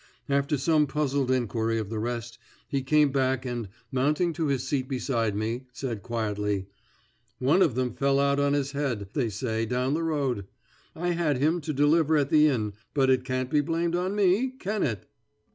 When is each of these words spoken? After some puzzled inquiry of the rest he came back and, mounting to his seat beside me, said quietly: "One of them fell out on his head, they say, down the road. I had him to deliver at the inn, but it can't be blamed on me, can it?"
After 0.29 0.57
some 0.57 0.87
puzzled 0.87 1.29
inquiry 1.29 1.77
of 1.77 1.91
the 1.91 1.99
rest 1.99 2.39
he 2.67 2.81
came 2.81 3.11
back 3.11 3.45
and, 3.45 3.69
mounting 3.91 4.33
to 4.33 4.47
his 4.47 4.67
seat 4.67 4.89
beside 4.89 5.35
me, 5.35 5.67
said 5.73 6.01
quietly: 6.01 6.65
"One 7.37 7.61
of 7.61 7.75
them 7.75 7.93
fell 7.93 8.19
out 8.19 8.39
on 8.39 8.53
his 8.53 8.71
head, 8.71 9.09
they 9.13 9.29
say, 9.29 9.63
down 9.63 9.93
the 9.93 10.01
road. 10.01 10.47
I 10.95 11.09
had 11.09 11.37
him 11.37 11.61
to 11.61 11.71
deliver 11.71 12.17
at 12.17 12.31
the 12.31 12.47
inn, 12.47 12.73
but 12.95 13.11
it 13.11 13.23
can't 13.23 13.51
be 13.51 13.61
blamed 13.61 13.95
on 13.95 14.15
me, 14.15 14.49
can 14.57 14.81
it?" 14.81 15.07